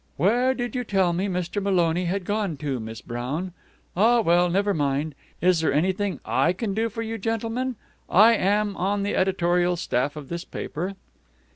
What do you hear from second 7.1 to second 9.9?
gentlemen? I am on the editorial